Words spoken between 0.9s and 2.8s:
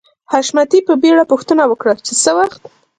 بېړه پوښتنه وکړه چې څه وخت